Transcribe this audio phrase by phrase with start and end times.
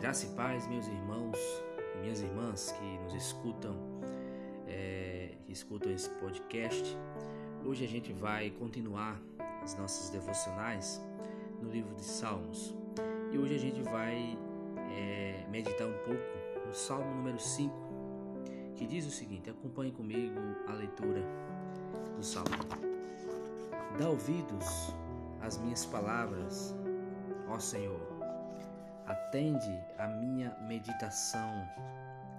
[0.00, 1.36] Graça e paz, meus irmãos
[1.94, 3.76] e minhas irmãs que nos escutam,
[4.66, 6.96] é, que escutam esse podcast.
[7.66, 9.20] Hoje a gente vai continuar
[9.62, 11.04] as nossas devocionais
[11.60, 12.74] no livro de Salmos
[13.30, 14.38] e hoje a gente vai
[14.90, 17.74] é, meditar um pouco no Salmo número 5,
[18.76, 21.22] que diz o seguinte: acompanhe comigo a leitura
[22.16, 22.48] do Salmo.
[23.98, 24.94] Dá ouvidos
[25.42, 26.74] às minhas palavras,
[27.46, 28.09] ó Senhor
[29.10, 31.68] Atende a minha meditação,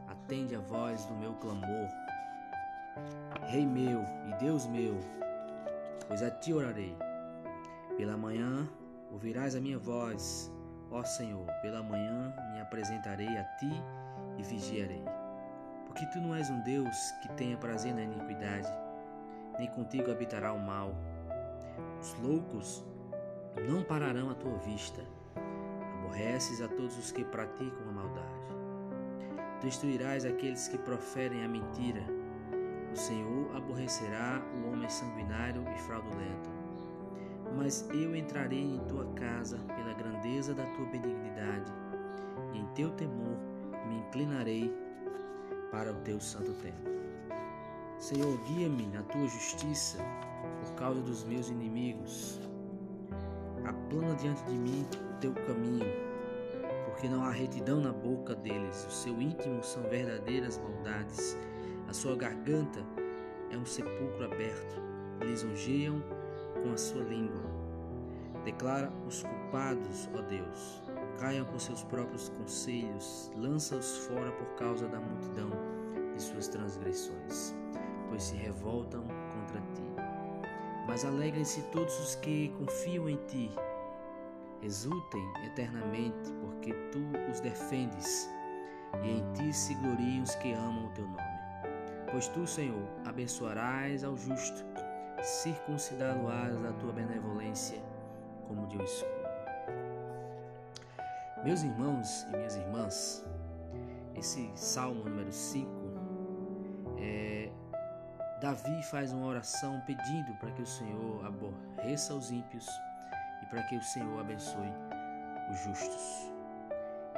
[0.07, 1.89] atende a voz do meu clamor.
[3.47, 4.97] Rei meu e Deus meu,
[6.07, 6.95] pois a ti orarei.
[7.97, 8.69] Pela manhã
[9.11, 10.49] ouvirás a minha voz,
[10.89, 13.83] ó Senhor, pela manhã me apresentarei a ti
[14.37, 15.03] e vigiarei.
[15.85, 18.69] Porque tu não és um Deus que tenha prazer na iniquidade,
[19.59, 20.95] nem contigo habitará o mal.
[21.99, 22.81] Os loucos
[23.67, 25.01] não pararão à tua vista
[26.11, 28.27] aborreces a todos os que praticam a maldade.
[29.61, 32.03] Destruirás aqueles que proferem a mentira.
[32.91, 36.49] O Senhor aborrecerá o homem sanguinário e fraudulento.
[37.55, 41.71] Mas eu entrarei em tua casa pela grandeza da tua benignidade,
[42.53, 43.37] e em teu temor
[43.87, 44.73] me inclinarei
[45.71, 46.91] para o teu santo templo.
[47.99, 49.99] Senhor, guia-me na tua justiça
[50.59, 52.41] por causa dos meus inimigos.
[53.63, 54.85] Aplana diante de mim
[55.21, 56.11] teu caminho
[57.01, 61.37] porque não há retidão na boca deles, o seu íntimo são verdadeiras maldades,
[61.87, 62.85] a sua garganta
[63.49, 64.75] é um sepulcro aberto,
[65.21, 66.03] lisonjeiam
[66.61, 67.41] com a sua língua.
[68.43, 70.83] Declara os culpados, ó Deus,
[71.19, 75.49] caiam por seus próprios conselhos, lança-os fora por causa da multidão
[76.13, 77.55] de suas transgressões,
[78.09, 79.91] pois se revoltam contra ti.
[80.87, 83.49] Mas alegrem-se todos os que confiam em ti,
[84.61, 88.29] exultem eternamente, porque tu os defendes,
[89.03, 91.41] e em ti se gloriem os que amam o teu nome.
[92.11, 94.65] Pois tu, Senhor, abençoarás ao justo,
[95.21, 97.81] circuncidá-lo-ás da tua benevolência,
[98.47, 99.21] como de um escudo.
[101.43, 103.25] Meus irmãos e minhas irmãs,
[104.15, 105.69] esse salmo número 5,
[106.99, 107.49] é,
[108.41, 112.67] Davi faz uma oração pedindo para que o Senhor aborreça os ímpios
[113.51, 114.71] para que o Senhor abençoe
[115.51, 116.31] os justos.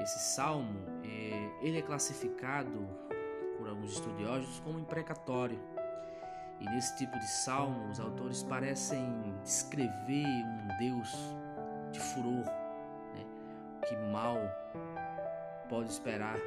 [0.01, 2.89] Esse salmo é, ele é classificado
[3.57, 5.59] por alguns estudiosos como imprecatório.
[6.59, 11.09] E nesse tipo de salmo, os autores parecem descrever um Deus
[11.91, 12.45] de furor,
[13.13, 13.25] né?
[13.87, 14.37] que mal
[15.69, 16.37] pode esperar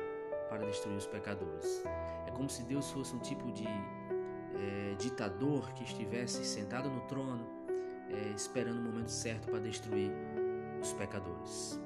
[0.49, 1.85] para destruir os pecadores.
[2.27, 7.56] É como se Deus fosse um tipo de é, ditador que estivesse sentado no trono
[8.11, 10.11] é, esperando o momento certo para destruir
[10.81, 11.81] os pecadores.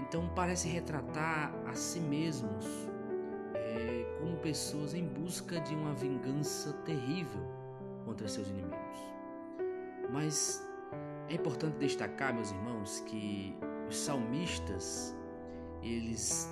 [0.00, 2.66] Então parece retratar a si mesmos
[3.54, 7.42] é, como pessoas em busca de uma vingança terrível
[8.04, 9.14] contra seus inimigos.
[10.10, 10.62] Mas
[11.28, 13.56] é importante destacar, meus irmãos, que
[13.88, 15.16] os salmistas
[15.82, 16.50] eles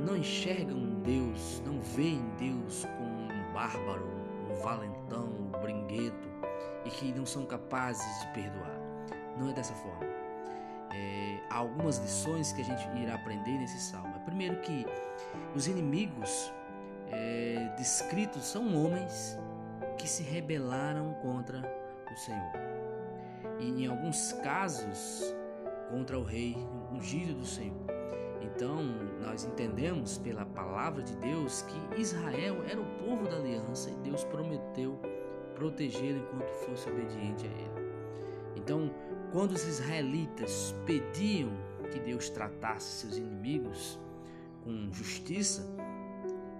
[0.00, 4.08] não enxergam Deus, não veem Deus como um bárbaro,
[4.48, 6.29] um valentão, um brinquedo
[6.84, 8.78] e que não são capazes de perdoar.
[9.38, 10.06] Não é dessa forma.
[10.92, 14.18] É, há algumas lições que a gente irá aprender nesse salmo.
[14.24, 14.84] Primeiro que
[15.54, 16.52] os inimigos
[17.10, 19.38] é, descritos são homens
[19.98, 21.60] que se rebelaram contra
[22.10, 22.52] o Senhor.
[23.58, 25.34] E em alguns casos
[25.90, 26.56] contra o rei
[26.92, 27.76] ungido do Senhor.
[28.40, 28.82] Então,
[29.20, 34.24] nós entendemos pela palavra de Deus que Israel era o povo da aliança e Deus
[34.24, 34.98] prometeu
[35.60, 37.90] protegê-lo enquanto fosse obediente a ele.
[38.56, 38.90] Então,
[39.30, 41.50] quando os israelitas pediam
[41.92, 44.00] que Deus tratasse seus inimigos
[44.64, 45.62] com justiça,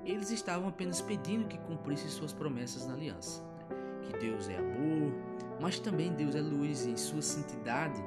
[0.05, 3.43] eles estavam apenas pedindo que cumprisse suas promessas na aliança.
[3.43, 3.77] Né?
[4.03, 5.13] Que Deus é amor,
[5.61, 8.03] mas também Deus é luz e em sua santidade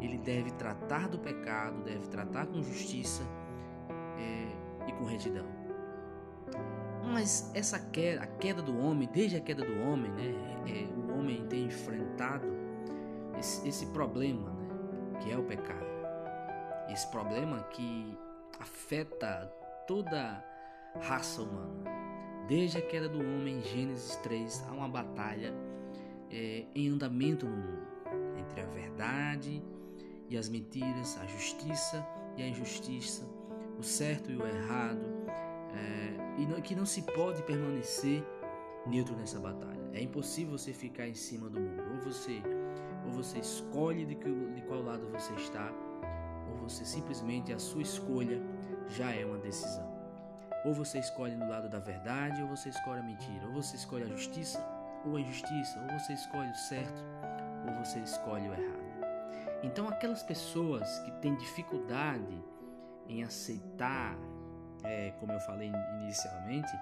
[0.00, 3.22] ele deve tratar do pecado, deve tratar com justiça
[4.18, 5.57] é, e com retidão.
[7.12, 10.34] Mas essa queda, a queda do homem, desde a queda do homem, né,
[10.66, 12.46] é, o homem tem enfrentado
[13.38, 15.86] esse, esse problema, né, que é o pecado.
[16.88, 18.16] Esse problema que
[18.58, 19.52] afeta
[19.86, 20.44] toda
[20.94, 21.84] a raça humana.
[22.46, 25.52] Desde a queda do homem, em Gênesis 3, há uma batalha
[26.30, 27.88] é, em andamento no mundo
[28.38, 29.62] entre a verdade
[30.28, 32.06] e as mentiras, a justiça
[32.36, 33.28] e a injustiça,
[33.78, 35.17] o certo e o errado,
[35.78, 38.24] é, e não, que não se pode permanecer
[38.86, 39.78] neutro nessa batalha.
[39.92, 41.82] É impossível você ficar em cima do mundo.
[41.92, 42.42] Ou você,
[43.04, 45.72] ou você escolhe de, que, de qual lado você está,
[46.50, 48.40] ou você simplesmente a sua escolha
[48.88, 49.88] já é uma decisão.
[50.64, 53.46] Ou você escolhe no lado da verdade, ou você escolhe a mentira.
[53.46, 54.64] Ou você escolhe a justiça,
[55.04, 55.80] ou a injustiça.
[55.80, 57.02] Ou você escolhe o certo,
[57.66, 58.88] ou você escolhe o errado.
[59.62, 62.44] Então, aquelas pessoas que têm dificuldade
[63.08, 64.16] em aceitar,
[64.84, 66.72] é, como eu falei inicialmente,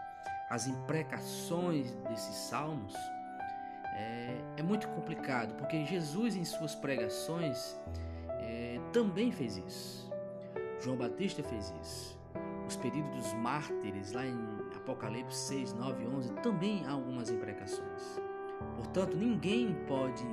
[0.50, 2.94] as imprecações desses salmos,
[3.96, 7.78] é, é muito complicado, porque Jesus, em suas pregações,
[8.40, 10.10] é, também fez isso.
[10.80, 12.16] João Batista fez isso.
[12.68, 14.36] Os períodos dos mártires, lá em
[14.76, 18.20] Apocalipse 6, 9 11, também há algumas imprecações.
[18.76, 20.24] Portanto, ninguém pode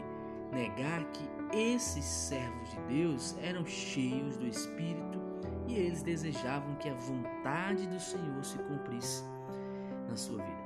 [0.51, 5.22] negar que esses servos de Deus eram cheios do Espírito
[5.67, 9.23] e eles desejavam que a vontade do Senhor se cumprisse
[10.09, 10.63] na sua vida.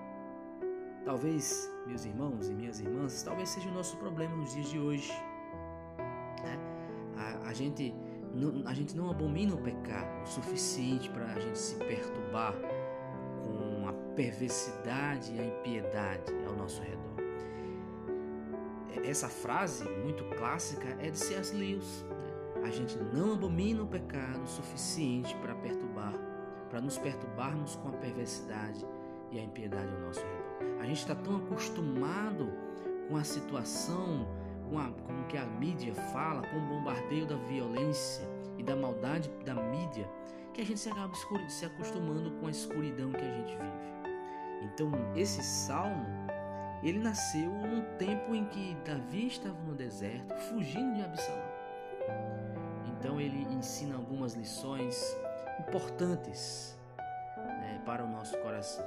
[1.06, 5.12] Talvez, meus irmãos e minhas irmãs, talvez seja o nosso problema nos dias de hoje.
[6.44, 7.96] É, a, a, gente,
[8.34, 12.54] não, a gente não abomina o pecado o suficiente para a gente se perturbar
[13.44, 16.98] com a perversidade e a impiedade ao nosso redor.
[19.06, 21.56] Essa frase muito clássica é de C.S.
[21.56, 22.06] Lewis.
[22.68, 26.14] A gente não abomina o pecado o suficiente para perturbar,
[26.70, 28.86] para nos perturbarmos com a perversidade
[29.32, 30.82] e a impiedade ao nosso redor.
[30.82, 32.52] A gente está tão acostumado
[33.08, 34.28] com a situação,
[34.70, 38.28] com, a, com o que a mídia fala, com o bombardeio da violência
[38.58, 40.10] e da maldade da mídia,
[40.54, 41.14] que a gente se acaba
[41.48, 44.74] se acostumando com a escuridão que a gente vive.
[44.74, 46.06] Então, esse salmo,
[46.84, 51.47] ele nasceu num tempo em que Davi estava no deserto, fugindo de Absalão.
[53.00, 55.02] Então, ele ensina algumas lições
[55.60, 56.78] importantes
[57.38, 58.86] né, para o nosso coração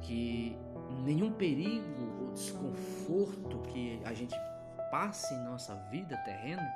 [0.00, 0.56] que
[1.04, 4.34] nenhum perigo ou desconforto que a gente
[4.90, 6.66] passe em nossa vida terrena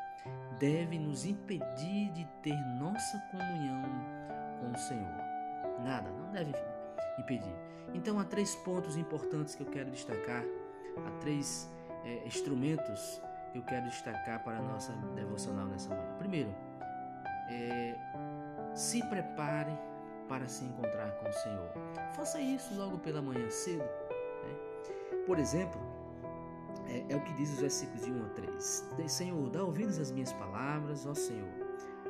[0.58, 3.82] deve nos impedir de ter nossa comunhão
[4.60, 5.30] com o Senhor.
[5.80, 6.52] Nada, não deve
[7.18, 7.54] impedir.
[7.94, 10.44] Então há três pontos importantes que eu quero destacar,
[11.06, 11.70] há três
[12.04, 13.20] é, instrumentos
[13.52, 16.16] que eu quero destacar para a nossa devocional nessa manhã.
[16.18, 16.54] Primeiro,
[17.50, 17.96] é,
[18.74, 19.76] se prepare
[20.28, 21.72] para se encontrar com o Senhor.
[22.14, 23.82] Faça isso logo pela manhã cedo.
[23.82, 25.24] Né?
[25.26, 25.80] Por exemplo,
[26.86, 28.88] é, é, o que diz os versículos de 1 a 3.
[29.08, 31.48] Senhor, dá ouvidos às minhas palavras, ó Senhor.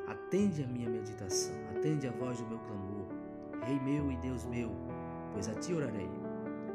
[0.07, 3.07] Atende a minha meditação, atende a voz do meu clamor.
[3.63, 4.71] Rei meu e Deus meu,
[5.33, 6.09] pois a ti orarei.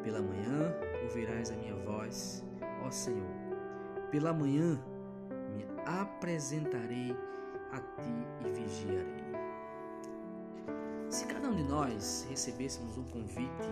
[0.03, 0.73] Pela manhã
[1.03, 2.45] ouvirás a minha voz,
[2.85, 3.29] ó Senhor.
[4.11, 4.81] Pela manhã
[5.55, 7.17] me apresentarei
[7.73, 9.27] a ti e vigiarei.
[11.09, 13.69] Se cada um de nós recebêssemos um convite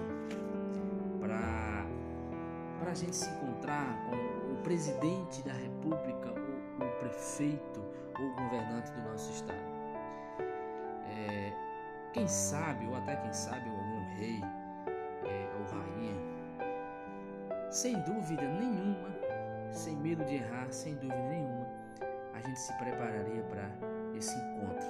[1.20, 6.30] para a gente se encontrar com o presidente da república,
[6.80, 7.80] ou o prefeito
[8.18, 9.58] ou o governante do nosso estado,
[11.06, 11.52] é,
[12.12, 14.40] quem sabe, ou até quem sabe, algum rei
[15.24, 16.14] é, ou rainha,
[17.70, 19.08] sem dúvida nenhuma,
[19.72, 21.66] sem medo de errar, sem dúvida nenhuma,
[22.46, 23.70] gente se prepararia para
[24.16, 24.86] esse encontro.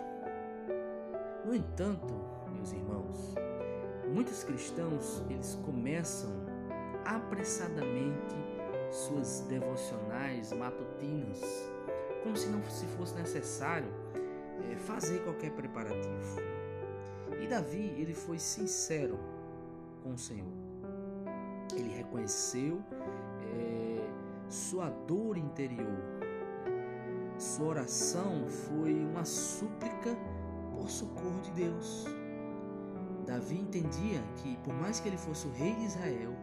[1.44, 2.14] No entanto,
[2.54, 3.34] meus irmãos,
[4.12, 6.30] muitos cristãos eles começam
[7.04, 8.34] apressadamente
[8.90, 11.40] suas devocionais matutinas,
[12.22, 13.88] como se não se fosse necessário
[14.70, 16.40] é, fazer qualquer preparativo.
[17.40, 19.18] E Davi ele foi sincero
[20.02, 20.52] com o Senhor.
[21.74, 22.80] Ele reconheceu
[23.42, 24.08] é,
[24.48, 26.02] sua dor interior.
[27.54, 30.16] Sua oração foi uma súplica
[30.72, 32.04] por socorro de Deus.
[33.24, 36.34] Davi entendia que, por mais que ele fosse o rei de Israel,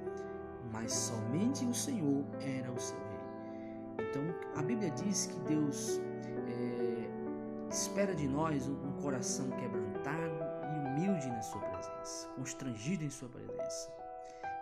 [0.72, 4.08] mas somente o Senhor era o seu rei.
[4.08, 4.24] Então,
[4.56, 6.00] a Bíblia diz que Deus
[6.48, 10.40] é, espera de nós um, um coração quebrantado
[10.74, 14.01] e humilde na sua presença, constrangido em sua presença.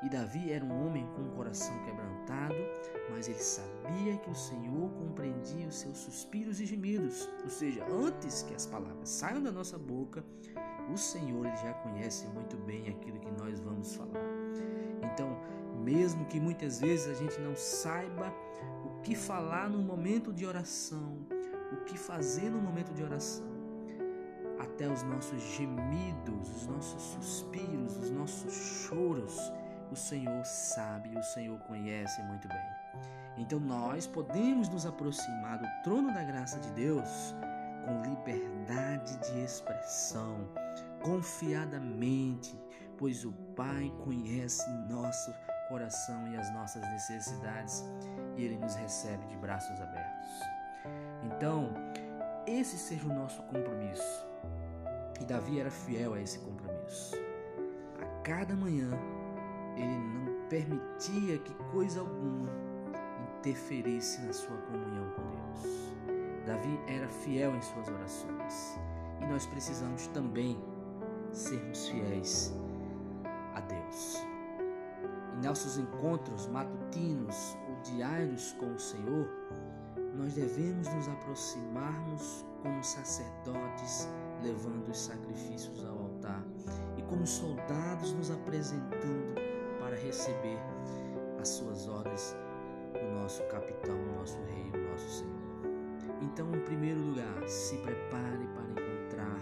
[0.02, 2.56] E Davi era um homem com um coração quebrantado,
[3.10, 7.30] mas ele sabia que o Senhor compreendia os seus suspiros e gemidos.
[7.44, 10.24] Ou seja, antes que as palavras saiam da nossa boca,
[10.92, 14.24] o Senhor ele já conhece muito bem aquilo que nós vamos falar.
[15.04, 15.38] Então,
[15.84, 18.34] mesmo que muitas vezes a gente não saiba
[18.86, 21.18] o que falar no momento de oração,
[21.74, 23.48] o que fazer no momento de oração,
[24.60, 29.52] até os nossos gemidos, os nossos suspiros, os nossos choros,
[29.92, 32.80] o Senhor sabe, o Senhor conhece muito bem.
[33.38, 37.36] Então nós podemos nos aproximar do trono da graça de Deus
[37.86, 40.48] com liberdade de expressão,
[41.02, 42.60] confiadamente,
[42.98, 45.34] pois o Pai conhece nosso
[45.70, 47.84] coração e as nossas necessidades
[48.36, 50.30] e Ele nos recebe de braços abertos.
[51.24, 51.74] Então,
[52.46, 54.26] esse seja o nosso compromisso.
[55.22, 57.16] E Davi era fiel a esse compromisso.
[58.02, 58.90] A cada manhã,
[59.82, 62.50] ele não permitia que coisa alguma
[63.40, 65.94] interferisse na sua comunhão com Deus.
[66.46, 68.80] Davi era fiel em suas orações
[69.22, 70.58] e nós precisamos também
[71.32, 72.54] sermos fiéis
[73.56, 74.18] a Deus.
[75.38, 79.30] Em nossos encontros matutinos ou diários com o Senhor,
[80.16, 84.10] nós devemos nos aproximarmos como sacerdotes,
[84.44, 86.44] levando os sacrifícios ao altar,
[86.98, 89.49] e como soldados nos apresentando
[89.90, 90.60] para receber
[91.42, 92.38] as suas ordens
[92.94, 95.40] do nosso capitão, do nosso rei, do nosso Senhor.
[96.22, 99.40] Então, em primeiro lugar, se prepare para encontrar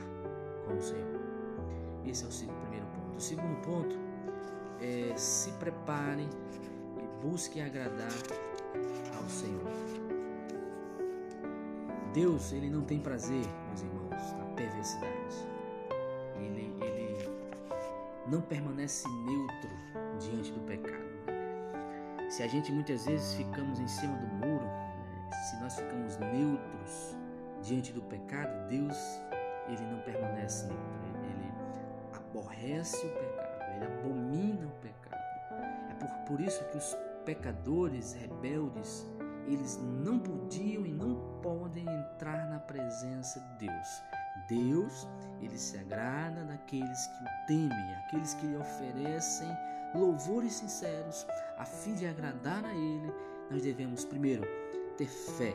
[0.65, 1.21] com o Senhor.
[2.05, 3.17] Esse é o primeiro ponto.
[3.17, 3.97] O segundo ponto
[4.79, 6.29] é se prepare
[6.97, 8.13] e busque agradar
[9.17, 9.69] ao Senhor.
[12.13, 15.45] Deus, ele não tem prazer, meus irmãos, na perversidade.
[16.37, 17.29] Ele, ele
[18.27, 21.07] não permanece neutro diante do pecado.
[22.29, 27.15] Se a gente muitas vezes ficamos em cima do muro, né, se nós ficamos neutros
[27.61, 28.97] diante do pecado, Deus
[29.67, 30.87] ele não permanece neutro.
[31.03, 31.53] Ele, ele
[32.13, 35.21] aborrece o pecado, ele abomina o pecado.
[35.89, 39.05] É por, por isso que os pecadores rebeldes
[39.47, 44.03] eles não podiam e não podem entrar na presença de Deus.
[44.47, 45.07] Deus,
[45.41, 49.49] ele se agrada daqueles que o temem, aqueles que lhe oferecem
[49.93, 51.25] louvores sinceros,
[51.57, 53.13] a fim de agradar a ele.
[53.49, 54.43] Nós devemos primeiro
[54.97, 55.53] ter fé.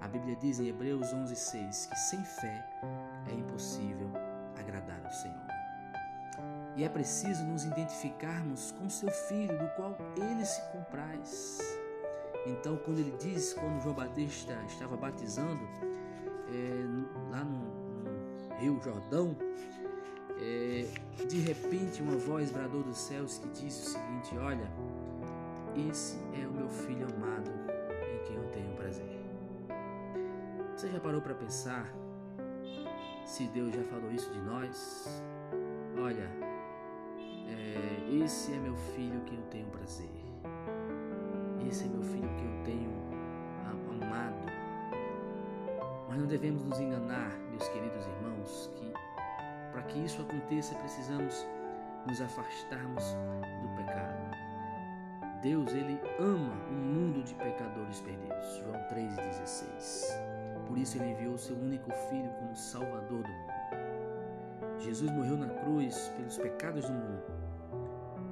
[0.00, 2.66] A Bíblia diz em Hebreus 11:6 que sem fé
[3.28, 4.10] é impossível
[4.58, 5.50] agradar ao Senhor.
[6.76, 11.58] E é preciso nos identificarmos com seu filho, do qual ele se compraz.
[12.46, 15.62] Então, quando ele diz, quando João Batista estava batizando,
[16.48, 17.19] é,
[18.60, 19.34] Rio Jordão,
[20.38, 20.86] é,
[21.26, 24.70] de repente uma voz bradou dos céus que disse o seguinte: Olha,
[25.88, 29.18] esse é o meu filho amado em quem eu tenho prazer.
[30.76, 31.90] Você já parou para pensar
[33.24, 35.22] se Deus já falou isso de nós?
[35.98, 36.30] Olha,
[37.48, 40.10] é, esse é meu filho que eu tenho prazer.
[41.66, 42.90] Esse é meu filho que eu tenho
[44.02, 44.59] amado.
[46.10, 48.92] Mas não devemos nos enganar, meus queridos irmãos, que
[49.70, 51.46] para que isso aconteça precisamos
[52.04, 53.16] nos afastarmos
[53.62, 54.18] do pecado.
[55.40, 58.56] Deus, ele ama um mundo de pecadores perdidos.
[58.56, 60.66] João 3,16.
[60.66, 64.80] Por isso ele enviou seu único filho como Salvador do mundo.
[64.80, 67.22] Jesus morreu na cruz pelos pecados do mundo.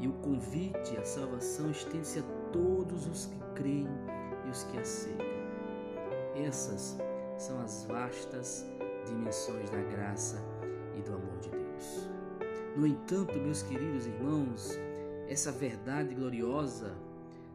[0.01, 3.89] E o convite à salvação estende-se a todos os que creem
[4.47, 5.27] e os que aceitam.
[6.35, 6.99] Essas
[7.39, 8.67] são as vastas
[9.07, 10.43] dimensões da graça
[10.97, 12.11] e do amor de Deus.
[12.77, 14.79] No entanto, meus queridos irmãos,
[15.29, 16.95] essa verdade gloriosa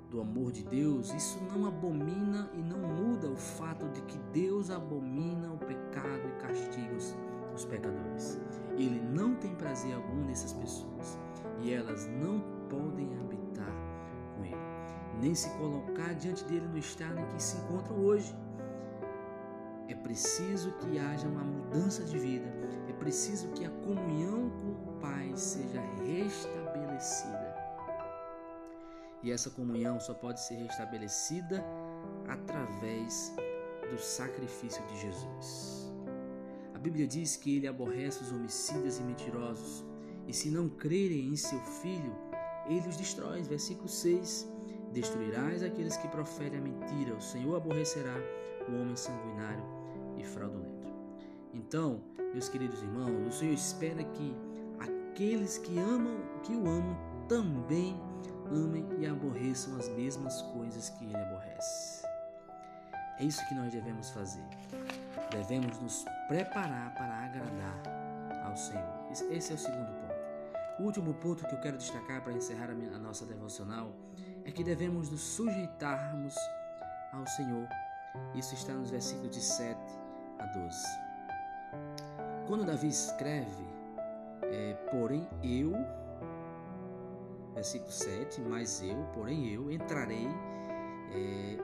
[0.09, 4.69] do amor de Deus, isso não abomina e não muda o fato de que Deus
[4.69, 8.39] abomina o pecado e castiga os, pecadores.
[8.77, 11.19] Ele não tem prazer algum nessas pessoas
[11.61, 13.71] e elas não podem habitar
[14.35, 14.73] com Ele
[15.19, 18.35] nem se colocar diante dele no estado em que se encontram hoje.
[19.87, 22.47] É preciso que haja uma mudança de vida,
[22.87, 27.53] é preciso que a comunhão com o Pai seja restabelecida.
[29.21, 31.63] E essa comunhão só pode ser restabelecida
[32.27, 33.33] através
[33.89, 35.91] do sacrifício de Jesus.
[36.73, 39.85] A Bíblia diz que ele aborrece os homicidas e mentirosos,
[40.27, 42.15] e se não crerem em seu filho,
[42.67, 43.41] ele os destrói.
[43.43, 44.52] Versículo 6.
[44.93, 48.13] Destruirás aqueles que proferem a mentira, o Senhor aborrecerá
[48.69, 49.63] o homem sanguinário
[50.15, 50.87] e fraudulento.
[51.51, 51.99] Então,
[52.31, 54.35] meus queridos irmãos, o Senhor espera que
[54.79, 56.95] aqueles que amam, que o amam,
[57.27, 57.99] também
[58.51, 62.05] amem e aborreçam as mesmas coisas que ele aborrece.
[63.17, 64.45] É isso que nós devemos fazer.
[65.31, 67.81] Devemos nos preparar para agradar
[68.45, 69.07] ao Senhor.
[69.31, 70.13] Esse é o segundo ponto.
[70.79, 73.91] O último ponto que eu quero destacar para encerrar a, a nossa devocional
[74.45, 76.35] é que devemos nos sujeitarmos
[77.11, 77.67] ao Senhor.
[78.35, 79.79] Isso está nos versículos de 7
[80.39, 80.77] a 12.
[82.47, 83.65] Quando Davi escreve,
[84.43, 85.73] é, porém eu,
[87.53, 90.27] versículo 7, mas eu, porém eu, entrarei
[91.11, 91.57] é,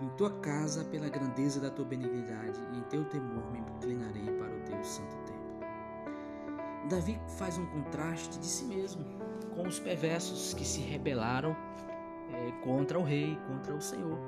[0.00, 4.54] em tua casa pela grandeza da tua benignidade e em teu temor me inclinarei para
[4.54, 5.34] o teu santo templo.
[6.88, 9.23] Davi faz um contraste de si mesmo
[9.54, 11.56] com os perversos que se rebelaram
[12.32, 14.18] é, contra o rei, contra o Senhor.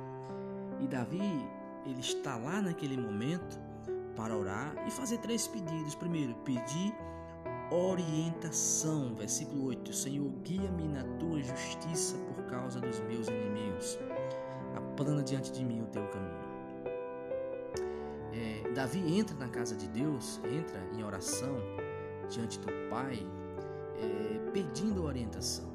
[0.81, 1.49] E Davi,
[1.85, 3.59] ele está lá naquele momento
[4.15, 5.95] para orar e fazer três pedidos.
[5.95, 6.95] Primeiro, pedir
[7.71, 9.15] orientação.
[9.15, 13.99] Versículo 8: Senhor, guia-me na tua justiça por causa dos meus inimigos.
[14.75, 16.47] Aplana diante de mim o teu caminho.
[18.33, 21.57] É, Davi entra na casa de Deus, entra em oração
[22.29, 23.27] diante do Pai,
[24.01, 25.67] é, pedindo orientação.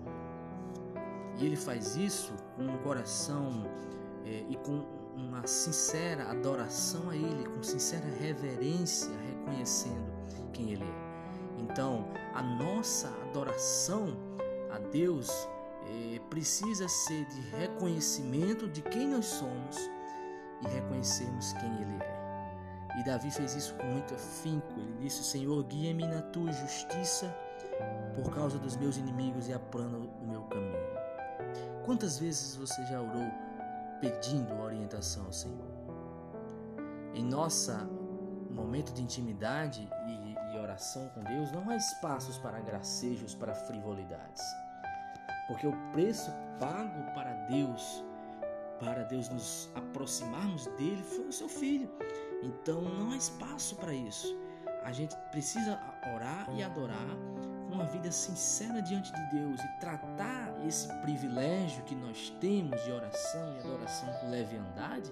[1.38, 3.66] E ele faz isso com um coração
[4.26, 4.86] é, e com
[5.16, 10.12] uma sincera adoração a Ele, com sincera reverência, reconhecendo
[10.54, 11.12] quem Ele é.
[11.60, 14.10] Então, a nossa adoração
[14.70, 15.30] a Deus
[15.86, 19.78] é, precisa ser de reconhecimento de quem nós somos
[20.62, 22.22] e reconhecermos quem Ele é.
[23.00, 24.74] E Davi fez isso com muito afinco.
[24.78, 27.34] Ele disse: Senhor, guia-me na tua justiça
[28.16, 30.92] por causa dos meus inimigos e aplana o meu caminho.
[31.86, 33.32] Quantas vezes você já orou
[34.00, 35.72] pedindo orientação ao Senhor?
[37.14, 37.88] Em nossa
[38.52, 44.44] momento de intimidade e, e oração com Deus, não há espaços para gracejos, para frivolidades.
[45.48, 48.04] Porque o preço pago para Deus,
[48.80, 51.90] para Deus nos aproximarmos dele, foi o seu filho.
[52.44, 54.38] Então não há espaço para isso.
[54.84, 55.80] A gente precisa
[56.16, 57.08] orar e adorar
[57.72, 63.56] uma vida sincera diante de Deus e tratar esse privilégio que nós temos de oração
[63.56, 65.12] e adoração com leviandade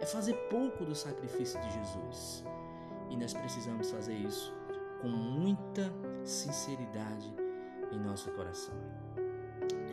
[0.00, 2.44] é fazer pouco do sacrifício de Jesus.
[3.10, 4.52] E nós precisamos fazer isso
[5.00, 5.92] com muita
[6.24, 7.34] sinceridade
[7.90, 8.74] em nosso coração.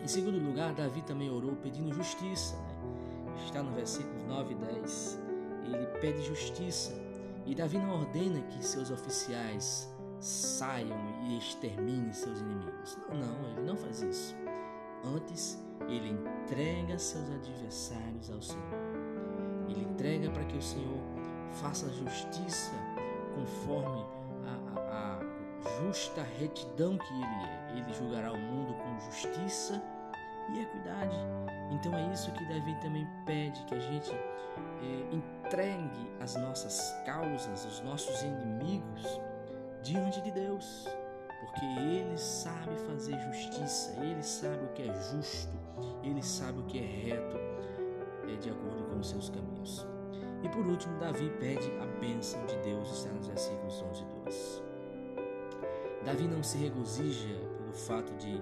[0.03, 2.55] Em segundo lugar, Davi também orou pedindo justiça.
[2.55, 3.43] Né?
[3.45, 5.19] Está no versículo 9 e 10.
[5.65, 6.91] Ele pede justiça.
[7.45, 12.97] E Davi não ordena que seus oficiais saiam e exterminem seus inimigos.
[13.09, 14.35] Não, não, ele não faz isso.
[15.03, 18.61] Antes, ele entrega seus adversários ao Senhor.
[19.67, 20.99] Ele entrega para que o Senhor
[21.61, 22.71] faça justiça
[23.33, 24.05] conforme
[24.45, 27.77] a, a, a justa retidão que ele é.
[27.77, 29.81] Ele julgará o mundo com justiça
[30.53, 31.17] e equidade.
[31.71, 37.65] Então é isso que Davi também pede que a gente é, entregue as nossas causas,
[37.65, 39.19] os nossos inimigos
[39.81, 40.85] diante de Deus,
[41.39, 45.53] porque Ele sabe fazer justiça, Ele sabe o que é justo,
[46.03, 47.37] Ele sabe o que é reto,
[48.31, 49.85] é de acordo com os seus caminhos.
[50.43, 54.63] E por último, Davi pede a bênção de Deus, está nos versículos 11 e 12.
[56.03, 58.41] Davi não se regozija pelo fato de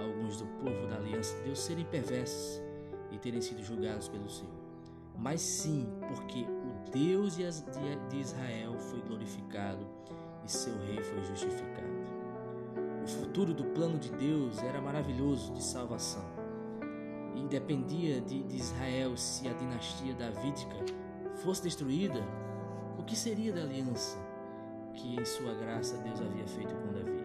[0.00, 2.62] alguns do povo da aliança de Deus serem perversos
[3.10, 4.52] e terem sido julgados pelo Senhor,
[5.16, 9.84] mas sim porque o Deus de Israel foi glorificado
[10.44, 11.92] e seu rei foi justificado.
[13.02, 16.24] O futuro do plano de Deus era maravilhoso de salvação
[17.34, 20.76] e dependia de, de Israel se a dinastia davídica
[21.42, 22.20] fosse destruída,
[22.98, 24.18] o que seria da aliança
[24.94, 27.22] que em sua graça Deus havia feito com Davi?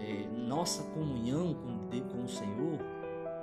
[0.00, 2.78] É, nossa comunhão com, com o Senhor,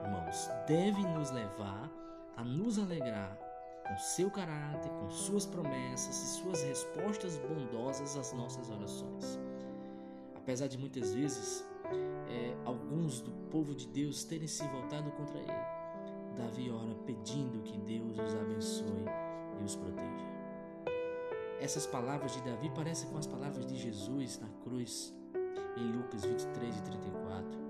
[0.03, 1.89] irmãos, deve nos levar
[2.35, 3.37] a nos alegrar
[3.87, 9.39] com seu caráter, com suas promessas e suas respostas bondosas às nossas orações.
[10.35, 11.63] Apesar de muitas vezes
[12.27, 15.75] é, alguns do povo de Deus terem se voltado contra ele,
[16.35, 19.05] Davi ora pedindo que Deus os abençoe
[19.59, 20.35] e os proteja.
[21.59, 25.13] Essas palavras de Davi parecem com as palavras de Jesus na cruz,
[25.77, 27.65] em Lucas 23 e 34.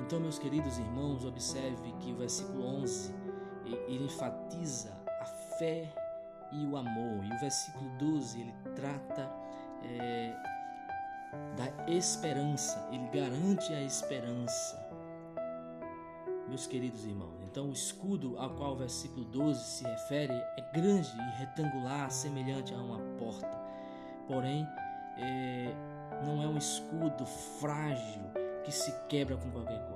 [0.00, 3.21] Então, meus queridos irmãos, observe que o versículo 11
[3.88, 5.24] ele enfatiza a
[5.58, 5.88] fé
[6.52, 7.24] e o amor.
[7.24, 9.30] E o versículo 12 ele trata
[9.84, 10.34] é,
[11.56, 14.80] da esperança, ele garante a esperança.
[16.48, 21.10] Meus queridos irmãos, então o escudo ao qual o versículo 12 se refere é grande
[21.16, 23.58] e retangular, semelhante a uma porta.
[24.26, 24.66] Porém,
[25.16, 25.72] é,
[26.24, 28.22] não é um escudo frágil
[28.64, 29.91] que se quebra com qualquer coisa.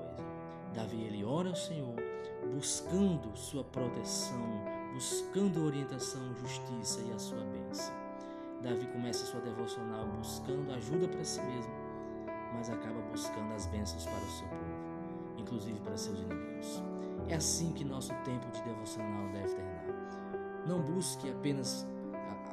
[0.76, 1.94] Davi ele ora ao Senhor
[2.52, 4.46] buscando sua proteção,
[4.92, 7.94] buscando orientação, justiça e a sua bênção.
[8.62, 11.72] Davi começa sua devocional buscando ajuda para si mesmo,
[12.52, 16.82] mas acaba buscando as bênçãos para o seu povo, inclusive para seus inimigos.
[17.28, 20.62] É assim que nosso tempo de devocional deve terminar.
[20.66, 21.86] Não busque apenas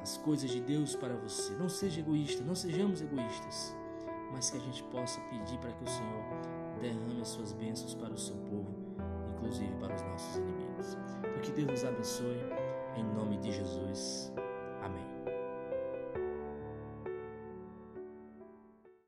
[0.01, 1.51] as coisas de Deus para você.
[1.55, 3.75] Não seja egoísta, não sejamos egoístas,
[4.31, 6.23] mas que a gente possa pedir para que o Senhor
[6.83, 8.83] derrame as suas bênçãos para o seu povo
[9.43, 10.97] inclusive para os nossos inimigos.
[11.41, 12.39] Que Deus nos abençoe,
[12.95, 14.31] em nome de Jesus.